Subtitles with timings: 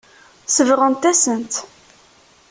[0.55, 1.55] Sebɣent-asen-tt.